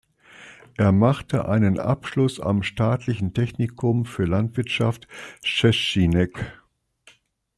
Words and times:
Er 0.77 0.91
machte 0.91 1.47
einen 1.47 1.77
Abschluss 1.79 2.39
am 2.39 2.63
Staatlichen 2.63 3.35
Technikum 3.35 4.03
für 4.05 4.25
Landwirtschaft 4.25 5.03
in 5.43 5.47
Szczecinek. 5.47 6.59